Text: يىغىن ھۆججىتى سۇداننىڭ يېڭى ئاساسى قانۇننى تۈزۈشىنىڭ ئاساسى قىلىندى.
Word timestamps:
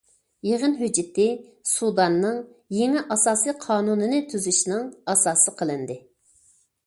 يىغىن 0.47 0.71
ھۆججىتى 0.77 1.25
سۇداننىڭ 1.71 2.39
يېڭى 2.77 3.03
ئاساسى 3.15 3.55
قانۇننى 3.67 4.23
تۈزۈشىنىڭ 4.31 4.87
ئاساسى 5.13 5.57
قىلىندى. 5.61 5.99